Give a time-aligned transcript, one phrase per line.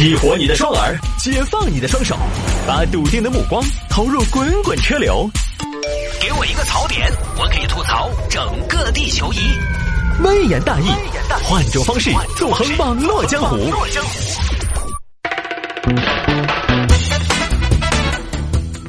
[0.00, 2.16] 激活你的双耳，解放你的双手，
[2.66, 5.30] 把笃定的目光投入滚滚车流。
[6.18, 9.36] 给我一个槽点，我可以吐槽整个地球仪。
[10.24, 10.86] 微言大义，
[11.42, 13.58] 换种方式纵横网络江湖。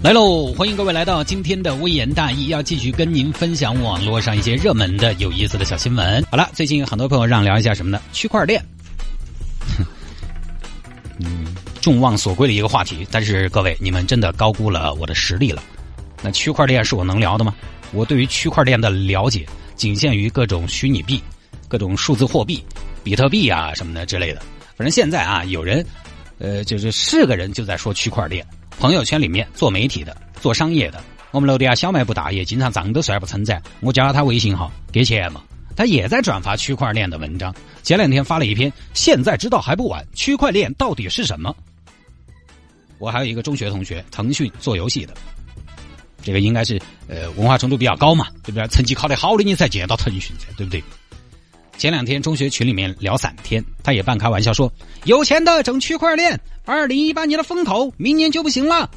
[0.01, 0.53] 来喽！
[0.53, 6.25] 欢迎各位来到今天的微言大义，要继续跟您分享网络上一些热门的、有意思的小新闻。
[6.31, 7.99] 好了，最近很多朋友让聊一下什么呢？
[8.13, 8.63] 区块链。
[11.25, 11.47] 嗯，
[11.81, 15.61] 众望所归的一个话题，但是各位，你们真的高估了我的实力了。
[16.21, 17.55] 那区块链是我能聊的吗？
[17.91, 21.21] 我对于区块链的了解仅限于各种虚拟币、
[21.67, 22.63] 各种数字货币、
[23.03, 24.41] 比特币啊什么的之类的。
[24.75, 25.85] 反正现在啊，有人，
[26.37, 28.45] 呃，就是是个人就在说区块链。
[28.79, 35.41] 朋友圈里面做媒体的、做商业的，我们楼底下小卖部大爷经常账都算不称赞，我加了他微信号给钱嘛，
[35.75, 37.53] 他也在转发区块链的文章。
[37.83, 41.55] 前两天发了一篇，现在知道还不晚，区块链到底是什么？
[42.97, 45.13] 我还有一个中学同学，腾讯做游戏的，
[46.21, 48.67] 这个应该是呃文化程度比较高嘛，对不对？
[48.67, 50.83] 成绩考得好的你才见到腾讯噻，对不对？
[51.77, 54.71] 前两天中学群里面聊散天，他也半开玩笑说
[55.05, 58.87] ：“有钱的整区块链。”二零一八年的风口，明年就不行了。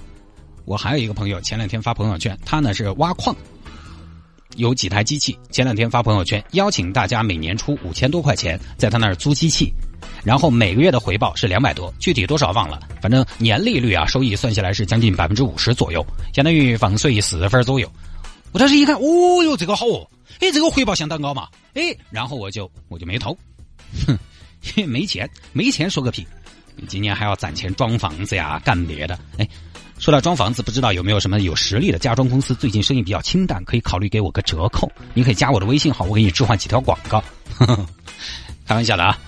[0.66, 3.34] 我还有一个朋友，前两天发朋友圈，他呢是挖矿，
[4.56, 5.38] 有几台机器。
[5.50, 9.72] 前两天发朋友圈，邀请大家每年出五千多块钱，在他那儿租机器，
[10.22, 17.90] 然后每个月的回报是两百多，具体多少忘了，反正年利率啊，收益算下来是将近百分之五十左右，相当于房税四分左右。
[18.52, 20.08] 我当时一看，哦哟，这个好哦，
[20.40, 23.36] 哎，这个回报相当高嘛，哎，然后我就我就没投，
[24.06, 24.18] 哼，
[24.86, 26.26] 没钱，没钱说个屁。
[26.88, 29.16] 今年还要攒钱装房子呀，干别的。
[29.38, 29.48] 哎，
[29.98, 32.54] 说到装房子，不知道有没有什么有实力的家装公司？
[32.54, 34.90] 最近生意比较清淡，可以考虑给我个折扣。
[35.14, 37.22] 你可以加我的微信号，我给你置换几条广告。
[38.66, 39.18] 开玩笑的啊，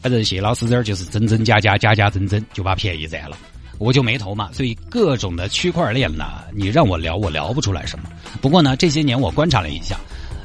[0.00, 3.36] 反正谢老师这儿就是增增加加，加加增增，就把便宜占了。
[3.78, 8.10] 我就没投嘛，所以各种的区块链呢，你让我聊，我聊不出来什么。
[8.40, 9.96] 不过呢，这些年我观察了一下，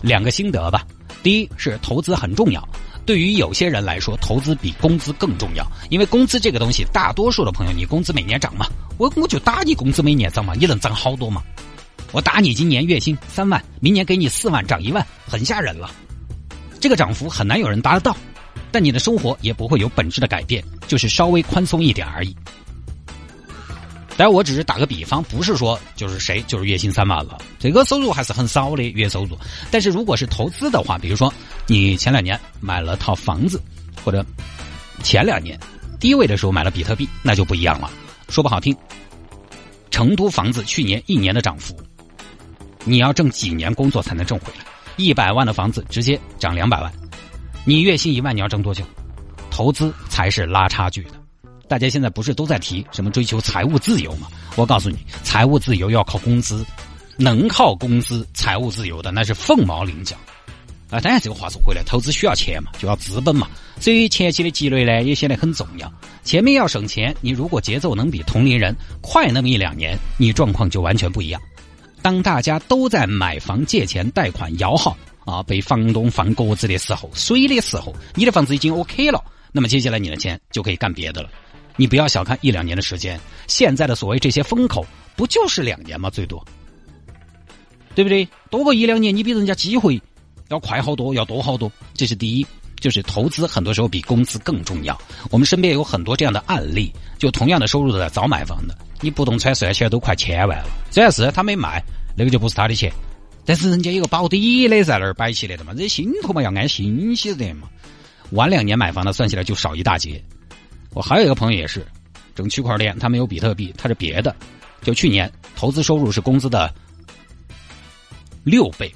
[0.01, 0.85] 两个心得吧。
[1.23, 2.65] 第一是投资很重要。
[3.03, 8.67] 对于有些人来说，投资比工资更重要，因为工资这个东西，大多数的朋友，你工资每年涨嘛，
[9.01, 11.41] 我我就打你工资每年涨嘛，你能涨好多嘛？
[12.11, 15.89] 我打你今年月薪三万，明年给你四万，涨一万，很吓人了。
[16.79, 18.15] 这个涨幅很难有人达得到，
[18.71, 22.35] 但你的生活也不会有本质的改变，就是稍微宽松一点而已。
[24.15, 29.35] 但我只是打个比方，不是说就是谁就是月薪三万了，这个收入还是很少的月收入。
[29.71, 31.33] 但是如果是投资的话，比如说
[31.65, 33.59] 你前两年买了套房子，
[34.05, 34.23] 或者
[35.01, 35.59] 前两年
[35.99, 37.89] 低位的时候买了比特币，那就不一样了。
[38.31, 38.73] 说不好听，
[39.91, 41.75] 成都房子去年一年的涨幅，
[42.85, 44.65] 你要挣几年工作才能挣回来？
[44.95, 46.91] 一百万的房子直接涨两百万，
[47.65, 48.85] 你月薪一万，你要挣多久？
[49.49, 51.11] 投资才是拉差距的。
[51.67, 54.27] 大家现在不是都在提什么追求财务自由吗？
[54.55, 56.65] 我告诉你，财务自由要靠工资，
[57.17, 60.15] 能靠工资财务自由的那是凤毛麟角。
[60.91, 65.91] 啊，当然这个话说回来，投资需要钱嘛，就要资本嘛，所以前期的积累呢也显得很重要。
[66.21, 71.41] 前面要省钱，你如果节奏能比同龄人快那么一两年，你状况就完全不一样。
[72.01, 79.23] 当大家都在买房、借钱、贷款、摇号啊，被房东放鸽子的时候、水的时候，你的房子已经 OK 了，
[79.53, 81.29] 那么接下来你的钱就可以干别的了。
[81.77, 84.85] 你不要小看一两年的时间，现在的所谓这些风口，
[85.15, 86.09] 不就是两年吗？
[86.09, 86.45] 最多，
[87.95, 88.27] 对不对？
[88.49, 89.99] 多过一两年，你比人家机会
[90.51, 91.71] 要快好多，要多好多。
[91.93, 92.45] 这是第一，
[92.79, 94.99] 就是投资很多时候比工资更重要。
[95.29, 100.67] 我们身边有很多这样的案例，就同样的收入的早买房的，你不动产算起来都快千万了。
[100.91, 101.81] 虽然是他没卖，
[102.17, 102.91] 那个就不是他的钱，
[103.45, 107.69] 但是人家有个保底的在那儿摆起来的嘛，人心头嘛要安心些的嘛。
[108.31, 110.21] 晚两年买房的，算起来就少一大截。
[110.93, 111.85] 我还有一个朋友也是，
[112.35, 114.35] 整区块链，他没有比特币，他是别的。
[114.81, 116.73] 就去年投资收入是工资的
[118.43, 118.93] 六倍，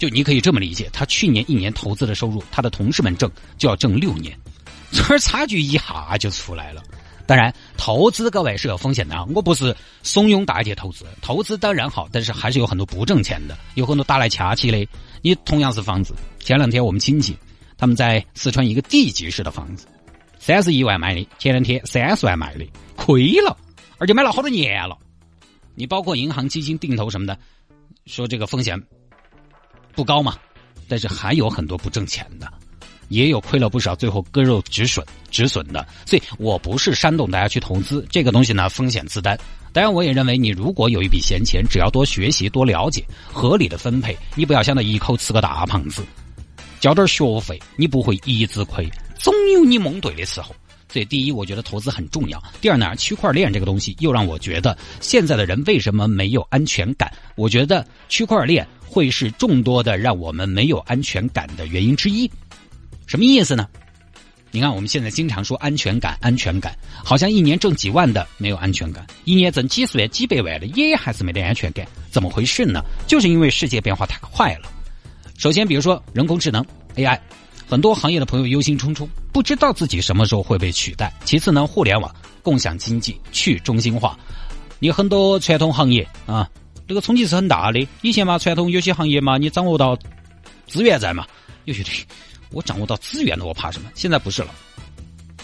[0.00, 4.34] 就你可以这么理解，他去年一年投资的收入，他的同事们挣就要挣六年，
[4.90, 6.82] 这差距一下就出来了。
[7.26, 14.88] 当然，投资各位是有风险的啊，我不是怂恿大家投资，投资当然好，但是还是有很多不挣钱的，有很多打来掐起的。
[15.20, 17.36] 你同样是房子，前两天我们亲戚
[17.76, 19.86] 他们在四川一个地级市的房子。
[20.38, 22.66] 三十一万买的，前两天三十万卖的，
[22.96, 23.54] 亏了，
[23.98, 24.96] 而且买了好多年了。
[25.74, 27.38] 你包括银行、基金、定投什么的，
[28.06, 28.82] 说这个风险
[29.94, 30.36] 不高嘛？
[30.88, 32.52] 但是还有很多不挣钱的，
[33.08, 35.86] 也有亏了不少，最后割肉止损止损的。
[36.04, 39.38] 所以我不是煽动大家去投资这个东西呢，风险自担。
[39.72, 46.02] 当然，我也认为你如果有一笔闲钱，只要多学习、多了解，合理的分配，你不要想到一口吃个大胖子，
[46.80, 48.90] 交点学费，你不会一直亏。
[49.16, 50.52] 总有你蒙对的时候，
[50.92, 57.12] 所以第一，我觉得投资很重要；第二呢，区块链这个东西又让我觉得现在的人为什么没有安全感？
[57.36, 62.30] 我觉得区块链会是众多的让我们没有安全感的原因之一。
[63.06, 63.68] 什么意思呢？
[64.52, 72.82] 你看我们现在经常说安全感，安全感，好像一年挣几万的没有安全感，一年挣几十万、几百万的也还是没得安全感，怎么回事呢？
[73.06, 74.68] 就是因为世界变化太快了。
[75.38, 76.66] 首先，比如说人工智能
[76.96, 77.16] AI，
[77.70, 81.14] 很多行业的朋友忧心忡忡，不知道自己什么时候会被取代。
[81.24, 82.12] 其次呢，互联网、
[82.42, 84.18] 共享经济、去中心化，
[84.80, 86.50] 你很多传统行业啊，
[86.88, 87.86] 这个冲击是很大的。
[88.02, 89.96] 以前嘛，传统有些行业嘛，你掌握到
[90.66, 91.24] 资源在嘛，
[91.66, 91.92] 有些对，
[92.50, 93.88] 我掌握到资源了，我怕什么？
[93.94, 94.52] 现在不是了，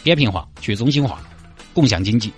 [0.02, 1.22] 扁平化、去中心化、
[1.72, 2.32] 共享经济，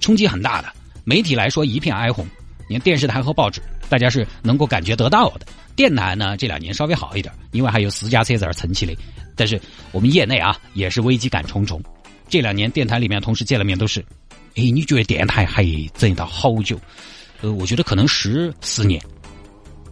[0.00, 0.72] 冲击很大的。
[1.04, 2.26] 媒体来说一片哀鸿，
[2.72, 3.60] 你看电视台和报纸。
[3.90, 5.46] 大家是能够感觉得到的。
[5.76, 8.94] 电台呢，这两年稍微好一点，因为还有私家车在这撑起来。
[9.36, 9.60] 但是
[9.90, 11.82] 我们业内啊，也是危机感重重。
[12.30, 14.00] 这两年电台里面同事见了面都是，
[14.54, 15.62] 哎，你觉得电台还
[15.94, 16.80] 挣到好久？
[17.42, 18.98] 呃，我觉得可能十四年，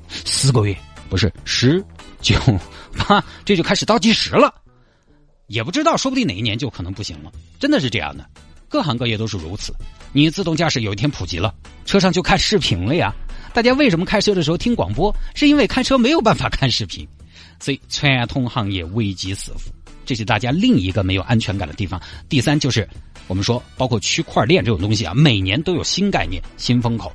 [0.08, 0.74] 四个月
[1.10, 1.84] 不是十
[2.22, 2.40] 九，
[2.96, 4.54] 哈，这就开始倒计时了。
[5.48, 7.30] 也不知道，说不定哪一年就可能不行了。
[7.58, 8.24] 真的是这样的，
[8.70, 9.74] 各行各业都是如此。
[10.12, 11.52] 你自动驾驶有一天普及了，
[11.84, 13.12] 车上就看视频了呀。
[13.52, 15.12] 大家为什么开车的时候听广播？
[15.34, 17.06] 是因为开车没有办法看视频，
[17.58, 19.72] 所以传统行业危机四伏，
[20.06, 22.00] 这是大家另一个没有安全感的地方。
[22.28, 22.88] 第三就是
[23.26, 27.12] 我们说，包括区块链这种东西啊，每年都有新概念、新风口，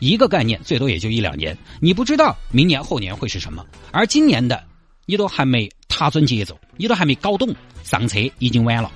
[0.00, 3.64] 一个概念最多也就一两年，你不知道明年后年会是什么。
[3.92, 4.60] 而今年的
[5.04, 7.54] 你都还没踏准节奏，你都还没搞懂，
[7.84, 8.90] 上车已经晚了，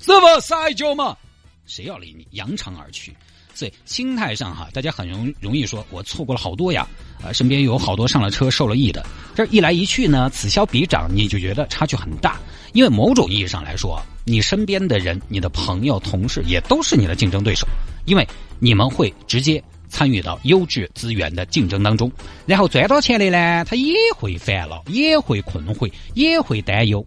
[0.00, 0.40] 是不？
[0.40, 1.16] 撒一脚嘛，
[1.66, 2.26] 谁要理你？
[2.30, 3.14] 扬长而去。
[3.54, 6.86] 所以心态上哈，大家很容容易说，我错过了好多呀，
[7.24, 9.04] 啊，身边有好多上了车受了益的，
[9.34, 12.38] 这一来一去呢，此消彼长，你就觉得差距很大。
[12.74, 17.66] 因为某种意义上来说，你身边的人、你的朋友、同事也都是你的竞争对手，
[18.04, 18.28] 因为
[18.58, 22.12] 你们会直接参与到优质资源的竞争当中，
[22.44, 27.04] 然后赚到钱的呢，他也会烦恼，也会困惑，也会担忧。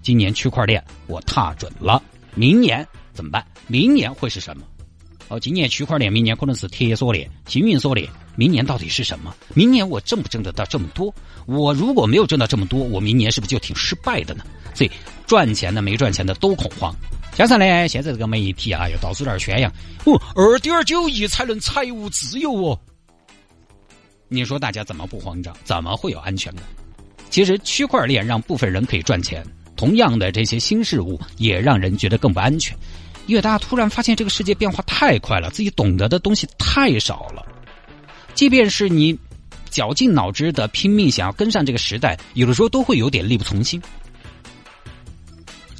[0.00, 2.02] 今年区块链我踏准了，
[2.34, 2.86] 明年
[3.18, 3.44] 怎么办？
[3.66, 4.62] 明年会是什么？
[5.26, 9.34] 哦，今年区块链，明年可能是铁锁链、星云锁链，明年到底是什么？
[9.54, 11.12] 明年我挣不挣得到这么多？
[11.44, 14.44] 我如果没有挣到这么多，我明年是不是就挺失败的呢？
[14.72, 14.90] 所以
[15.26, 16.94] 赚钱的、没赚钱的都恐慌。
[17.34, 19.68] 加上呢，现在这个媒体啊，又到处在那宣扬，
[20.04, 22.78] 哦，二点九亿才能财务自由哦。
[24.28, 25.52] 你说大家怎么不慌张？
[25.64, 26.62] 怎么会有安全感？
[27.30, 29.44] 其实区块链让部分人可以赚钱，
[29.76, 32.76] 同样的这些新事物也让人觉得更不安全。
[33.28, 37.46] 因为大家突然发现这个世界变化太快了，自己懂得的东西太少了。
[38.34, 39.16] 即便是你
[39.68, 43.80] 绞尽脑汁的拼命想要跟上这个时代，有的时候都会有点力不从心。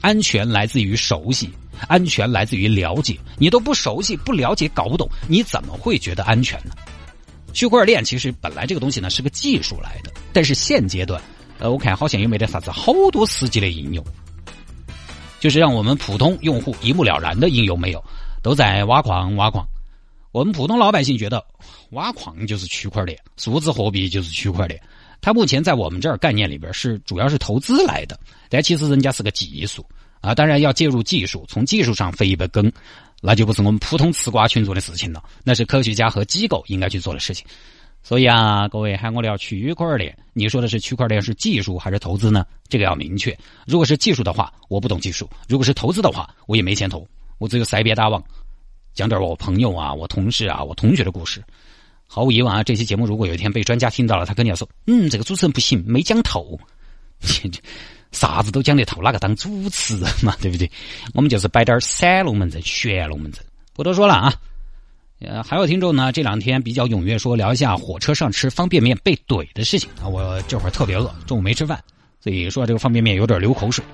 [0.02, 1.50] 安全来自于熟悉，
[1.88, 3.18] 安全来自于了解。
[3.38, 6.72] 你都不熟悉、不了解、搞不懂，你怎么会觉得安全呢？
[7.54, 11.20] 区块链其实本来这个东西呢是个技术来的，但是现阶段，
[11.58, 14.04] 呃，我看好像又没得啥子好多实际的应用。
[15.40, 18.02] 就是让我们普通用户一目了然的应用没有，
[18.42, 19.66] 都在挖矿挖矿。
[20.32, 21.44] 我们普通老百姓觉得
[21.90, 24.80] 挖矿就是区块链，数字货币就是区块链。
[25.20, 28.18] 它目前在我们这儿概念里边是主要是投资来的，
[28.48, 29.84] 但其实人家是个技术
[30.20, 30.34] 啊。
[30.34, 32.70] 当然要介入技术，从技术上飞一杯羹，
[33.20, 37.44] 那就不是我们普通吃瓜群众的事情了，那是科学家和机构应该去做的事情。
[38.08, 42.46] 所以啊，各位喊我聊区块链，你说的是区块链是技术还是投资呢？
[42.66, 43.38] 这个要明确。
[43.66, 47.06] 如果是技术的话，我不懂技术；如果是投资的话，我也没钱投。
[47.36, 48.24] 我只有塞别大王，
[48.94, 51.44] 讲点我朋友啊、我同事啊、我同学的故事。
[52.06, 56.58] 毫无疑问啊，这期节目如果有一天被专家听到了，他肯定要说：“嗯，这个主持人不行，没讲透。
[58.10, 60.34] 啥子都讲得透，哪个当主持人嘛？
[60.40, 60.70] 对不对？
[61.12, 63.44] 我们就是摆点散龙门阵、玄龙门阵。
[63.74, 64.34] 不多说了啊。”
[65.20, 70.06] 呃，还有听众呢，这两天比较踊跃说聊一下火车上吃方便面被怼的事情啊。
[70.06, 71.82] 我这会儿特别饿，中午没吃饭，
[72.22, 73.84] 所以说这个方便面有点流口水。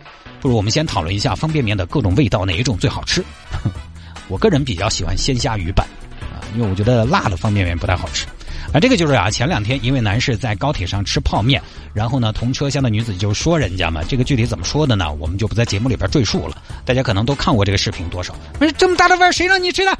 [0.40, 3.24] 不如我们先讨论一下方便面的各种味道哪一种最好吃？
[4.28, 5.86] 我个人比较喜欢鲜虾鱼版
[6.20, 8.26] 啊，因为我觉得辣的方便面不太好吃。
[8.74, 11.62] 啊，这个就是啊，前两天一位男士在高铁上吃泡面，
[11.94, 15.10] 然后呢，同车厢的女子就说人家嘛，这个具体怎么说的呢？
[15.14, 16.62] 我们就不在节目里边赘述了。
[16.84, 18.34] 大家可能都看过这个视频，多少？
[18.58, 19.98] 不是这么大的碗，谁让你吃的？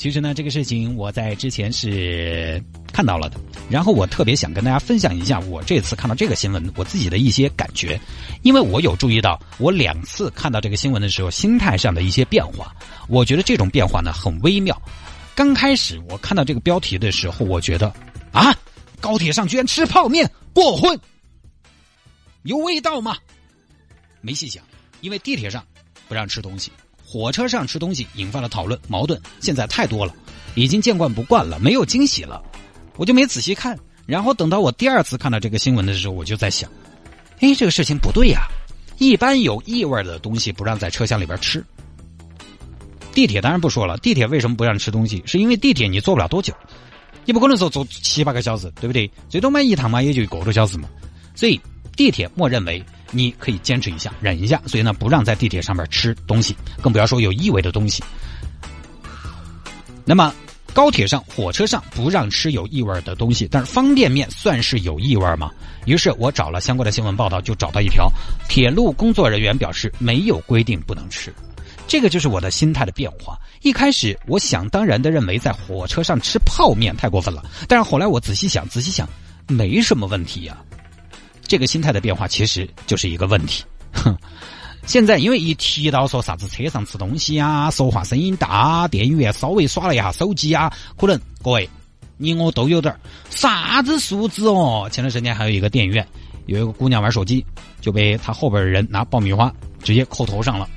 [0.00, 2.58] 其实呢，这个事情我在之前是
[2.90, 3.38] 看到了的，
[3.68, 8.00] 然后我特别想跟大家分享一下我这次看到这个新闻我自己的一些感觉，
[8.40, 12.74] 因为我有注意到我两次看到这个新闻的时候心态上的一些变化，
[13.08, 14.80] 我觉得这种变化呢很微妙。
[15.34, 17.92] 刚开始我看到这个标题的时候，我觉得
[18.32, 18.56] 啊，
[19.02, 20.98] 高铁上居然吃泡面过荤，
[22.44, 23.18] 有味道吗？
[24.22, 24.64] 没细想，
[25.02, 25.62] 因为地铁上
[26.08, 26.72] 不让吃东西，
[27.10, 30.14] 火车上吃东西引发了讨论矛盾，现在太多了，
[30.54, 32.40] 已经见惯不惯了，没有惊喜了，
[32.96, 33.76] 我就没仔细看。
[34.06, 36.70] 然后等到我第二次看到这个新闻的时候，我就在想，
[37.40, 38.42] 哎，这个事情不对呀！
[38.98, 41.64] 一般有异味的东西不让在车厢里边吃。
[43.12, 45.20] 地铁当然不说了，地铁为什么不让吃东西？
[45.26, 46.54] 是因为地铁你坐不了多久，
[47.24, 49.10] 你不可能说坐七八个小时，对不对？
[49.28, 50.88] 最多买一趟嘛，也就一个多小时嘛。
[51.34, 51.60] 所以
[52.00, 58.02] 地铁默认为你可以坚持一下，忍一下，所以呢不让在地铁上面吃东西，更不要说有异味的东西。
[60.06, 60.32] 那么。
[60.72, 65.50] 高铁上、火车上不让吃有异味的东西，但是方便面算是有异味吗？
[65.84, 68.08] 于是我找了相关的新闻报道，就找到一条：
[68.48, 71.34] 铁路工作人员表示没有规定不能吃。
[71.88, 73.36] 这个就是我的心态的变化。
[73.62, 79.08] 一开始我想当然的认为在火车上吃泡面太过分了，但是后来我仔细想，仔细想，
[79.48, 80.56] 没什么问题呀。
[81.50, 83.64] 这个心态的变化其实就是一个问题。
[83.92, 84.16] 哼。
[84.86, 91.68] 现在因为一提到说啥子车上吃东西啊，说话声音大，电影院稍微耍了一下手机啊，可能各位
[92.18, 92.96] 你我都有点
[93.30, 94.88] 啥子素质哦。
[94.92, 96.06] 前段时间还有一个电影院，
[96.46, 97.44] 有一个姑娘玩手机，
[97.80, 99.52] 就被她后边的人拿爆米花
[99.82, 100.70] 直接扣头上了。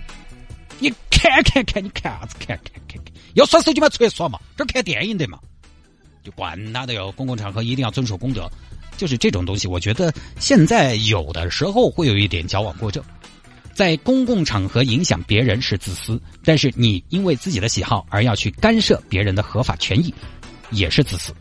[0.79, 2.35] 你看看看，你看啥子？
[2.39, 5.37] 看看看看，要耍手机嘛，出来耍嘛，这看电影的嘛，
[6.23, 7.11] 就管他的哟。
[7.11, 8.51] 公共场合一定要遵守公德，
[8.97, 13.03] 就是这种东西，我觉得现在有的时候会有一点矫枉过正。
[13.73, 20.13] 在公共场合影响别人是自私，但是你因为自己的喜好而要去干涉别人的合法权益，
[20.69, 21.33] 也是自私。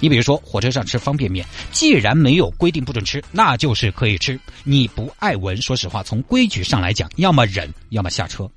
[0.00, 4.40] 你比如说火车上吃方便面，既然没有规定不准吃，那就是可以吃。
[4.64, 8.50] 你不爱闻，说实话，从规矩上来讲，要么忍，要么下车。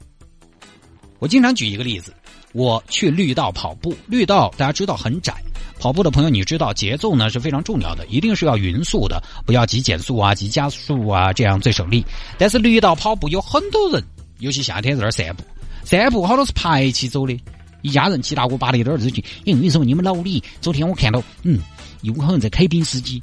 [1.20, 2.14] 我经常举一个例子，
[2.54, 5.34] 我去绿道跑步，绿道大家知道很窄。
[5.80, 12.06] 跑步的朋友，你知道节奏呢是非常重要的，一定是要匀速的，不要急减速啊、急加速啊，这样最省力。
[12.38, 14.02] 但是绿道跑步有很多人，
[14.40, 15.44] 尤其夏天在那儿散步，
[15.84, 17.38] 散步好多是排起走的，
[17.82, 19.22] 一家人七大姑八大姨的儿子去。
[19.44, 19.84] 因为什么？
[19.84, 21.60] 你们老李昨天我看到，嗯，
[22.02, 23.22] 有可能在开宾司机，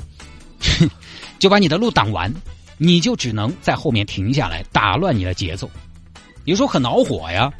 [1.38, 2.30] 就把你的路挡完，
[2.76, 5.70] 你就只能在后面停下来，打乱你的节奏。
[6.44, 7.50] 有时候很恼火呀，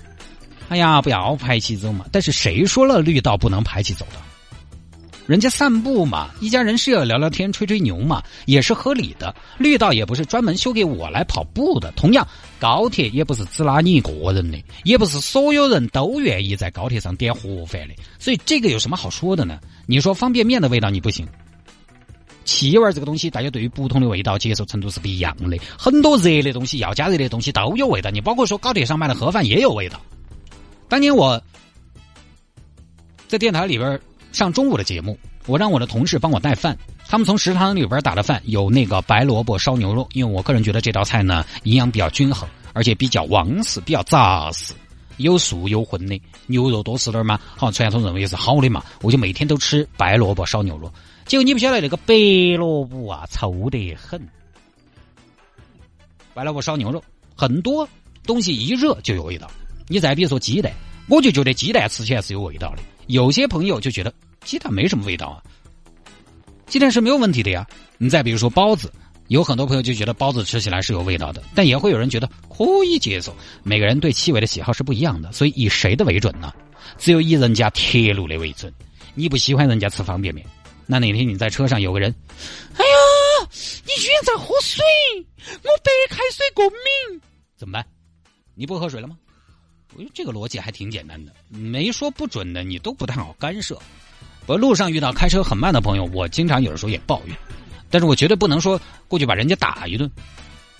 [0.71, 2.07] 哎呀，不要排起走嘛。
[2.13, 4.21] 但是谁说了绿道不能排起走的？
[5.27, 9.35] 人家散步嘛，一家人是要聊聊天、吹吹牛嘛，也是合理的。
[9.59, 12.27] 绿道也不是专门修给我来跑步的，同样
[12.61, 17.95] 高铁也不是只拉你一个人的，也不是所有人都愿意在高铁上点盒饭的。
[18.21, 19.59] 所以这个有什么好说的呢？
[19.87, 21.27] 你说方便面的味道你不行，
[22.45, 25.59] 气味这个东西，大家对于不同的味道接受程度是不一样的。
[25.77, 30.01] 很多热的东西、要加热的东西都有味道，你包括说高铁上卖的盒饭也有味道。
[30.91, 31.43] 当年我
[33.27, 33.99] 在电台里边。
[34.33, 36.79] 上中午的节目，我让我的同事帮我带饭。
[37.09, 44.73] 他们从食堂里边打的饭有那个白萝卜烧牛肉，因为我个人觉得这道菜呢营养比较均衡，而且比较旺实，比较扎实，
[45.17, 46.23] 有素有荤的。
[46.47, 50.89] 牛肉多吃点嘛，好传统认为是好的嘛，我就每天都吃白萝卜烧牛肉。
[51.27, 52.15] 结果你不晓得那个白
[52.57, 54.25] 萝卜啊，臭得很。
[56.35, 57.03] 白萝卜烧牛肉，
[57.35, 57.89] 很多
[58.25, 59.51] 东西一热就有味道。
[59.91, 60.73] 你再比如说鸡蛋，
[61.09, 62.83] 我就觉得鸡蛋吃起来是有味道的。
[63.09, 65.43] 有些朋友就觉得鸡蛋没什么味道啊，
[66.69, 67.67] 鸡蛋是没有问题的呀。
[67.99, 68.89] 你再比如说包子，
[69.27, 73.35] 有很多朋友就觉得包子吃起来是有味道的，但也会有人觉得可以接受。
[73.65, 76.53] 每个人对气味的喜好是不一样的，所以以谁的为准呢？
[76.97, 78.73] 只有以人家铁路的为准。
[79.17, 80.47] 你不喜欢人家吃方便面，
[80.87, 82.15] 那哪天你在车上有个人，
[82.77, 83.49] 哎呀，
[83.85, 84.85] 你居然在喝水，
[85.65, 87.21] 我白开水过敏，
[87.57, 87.85] 怎么办？
[88.55, 89.19] 你不喝水了吗？
[89.95, 93.79] 我觉得这个逻辑还挺简单的，没说不准的，你都不太好干涉。
[94.47, 97.37] 我路上遇到开车很慢的朋友，我经常有的时候也抱怨，
[97.91, 100.11] 但是我绝对不能说过去把人家打一顿。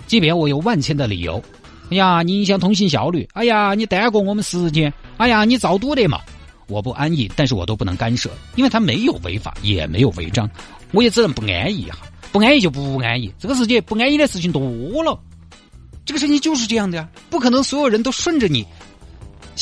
[0.07, 1.41] 即便我有万千的理由，
[1.89, 6.19] 哎呀，你影响通行效率，哎呀，你耽搁我们时间，哎呀，你造堵的嘛，
[6.67, 10.49] 我不安逸，但是我都不能干涉，因为他没有违法，也没有违章，
[10.91, 11.99] 我也只能不安逸哈，
[12.31, 15.17] 不安逸就不安逸，这个世界不安逸的事情多了，
[16.03, 18.65] 这个事情就是这样的呀，不可能所有人都顺着你。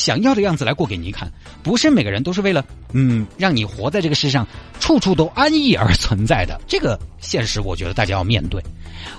[0.00, 1.30] 想要的样子来过给你看，
[1.62, 2.64] 不是每个人都是为了
[2.94, 4.46] 嗯让你活在这个世上
[4.80, 6.58] 处处都安逸而存在的。
[6.66, 8.62] 这个现实，我觉得大家要面对。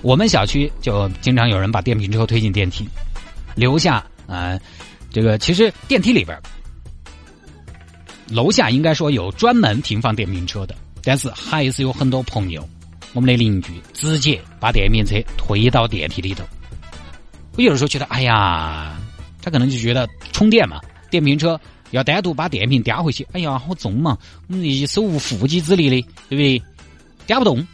[0.02, 2.90] 我们小区就经常有人把电瓶车推进电梯，
[3.54, 4.60] 留下啊，
[5.12, 6.36] 这个其实电梯里边
[8.28, 12.68] 楼下应该说有专门停放电瓶车的，但是还是有很多朋友，
[13.14, 16.44] 我们的邻居直接把电瓶车推到电梯里头。
[17.56, 18.98] 我有的时候觉得，哎呀。
[19.41, 20.79] 他可能就觉得充电嘛，
[21.10, 21.60] 电瓶车
[21.91, 24.17] 要单独把电瓶叼回去，哎呀，好重嘛！
[24.48, 26.62] 我们手无缚鸡之力的，对不对？
[27.27, 27.65] 叼不动。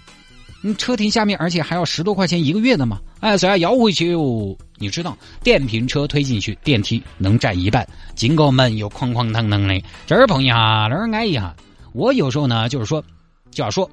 [0.63, 2.99] 你，车停下面，而且还要十多块钱一个月的嘛？
[3.19, 4.57] 哎，所以要回去哟。
[4.79, 10.55] 你知道，电瓶车推进去，电梯能占一半，进个门又哐哐当当的，这儿碰一下，
[10.89, 11.55] 那儿挨一下。
[11.93, 13.03] 我有时候呢，就是说
[13.51, 13.89] 就要说，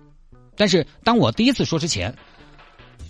[0.57, 2.15] 但是当我第一次说之前，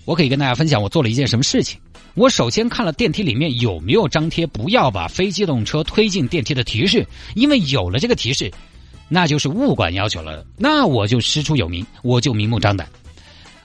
[0.04, 1.80] 我可以跟大家分享我做了一件什么事情。
[2.14, 8.52] 我首先看了电梯里面有没有张贴“不要把非机动车推进电梯”的提示，因为有了这个提示，
[9.08, 12.88] 那就是物管要求了，那我就师出有名，我就明目张胆。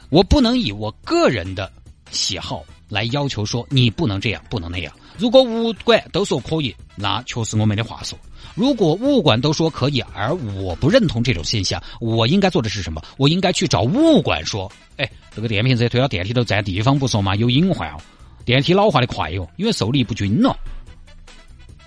[0.09, 1.71] 我不能以我个人的
[2.09, 4.91] 喜好来要求说你不能这样，不能那样。
[5.17, 8.17] 如果物管都说可以，那确实我没得话说。
[8.55, 13.01] 如果物管都说可以，而我不认同这种现象，我应该做的是什么？
[13.17, 17.97] 我应该去找物管说：“哎，这个电瓶车推到电梯都占地方不说嘛，有隐患哦，
[18.45, 20.57] 电梯老化的快哟，因为受力不均了。”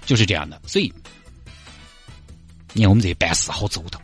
[0.04, 0.92] 就是这样的，所以
[2.72, 4.00] 你看我们这办事好周到。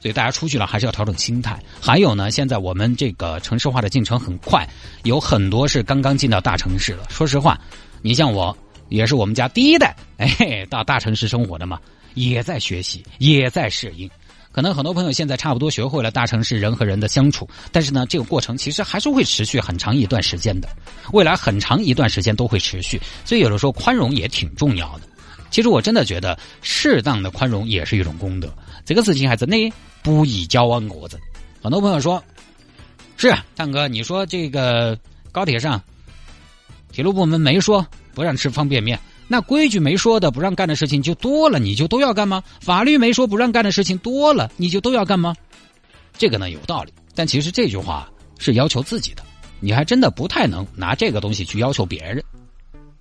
[0.00, 1.60] 所以大家出去了还是要调整心态。
[1.80, 4.64] 还有呢，现在我们这个城市化的进程很快，
[5.02, 7.04] 有很多是刚刚进到大城市了。
[7.10, 7.58] 说实话，
[8.00, 8.56] 你像我
[8.88, 11.78] 也是我们家第一代，哎，到大城市生活的嘛，
[12.14, 14.08] 也在学习，也在适应。
[14.50, 20.68] 可能很多朋友现在差不多学会了大城市人和人的相处，但是呢，这个过程其实还是会持续很长一段时间的，
[21.12, 23.00] 未来很长一段时间都会持续。
[23.24, 25.02] 所以有的时候宽容也挺重要的。
[25.50, 28.52] 其实我真的觉得，适当的宽容也是一种功德。
[28.84, 29.56] 这个事情还真的。
[30.00, 31.20] 不宜交往过子。
[31.60, 32.22] 很多朋友说
[33.18, 34.96] ：“是蛋哥，你说这个
[35.32, 35.82] 高铁上，
[36.92, 37.84] 铁路部门没说
[38.18, 38.98] 不让吃方便面，
[39.28, 42.42] 那规矩没说的不让干的事情就多了，你就都要干吗？
[42.60, 45.32] 法律没说不让干的事情多了，你就都要干吗？
[46.14, 48.10] 这个呢有道理，但其实这句话
[48.40, 49.22] 是要求自己的，
[49.60, 52.20] 你还真的不太能拿这个东西去要求别人。”